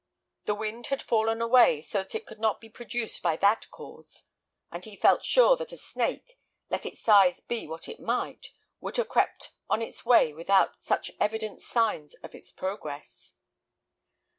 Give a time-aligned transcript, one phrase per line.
[0.45, 4.23] The wind had fallen away, so that it could not be produced by that cause;
[4.71, 6.39] and he felt sure that a snake,
[6.71, 8.47] let its size be what it might,
[8.79, 13.35] would have crept on its way without such evident signs of its progress.